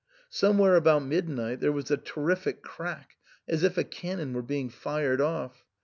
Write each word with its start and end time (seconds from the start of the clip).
Somewhere 0.31 0.77
about 0.77 1.03
midnight 1.05 1.59
there 1.59 1.71
was 1.71 1.91
a 1.91 1.95
terrific 1.97 2.63
crack, 2.63 3.17
as 3.47 3.61
if 3.63 3.77
a 3.77 3.83
cannon 3.83 4.33
were 4.33 4.41
being 4.41 4.67
fired 4.67 5.21
off. 5.21 5.63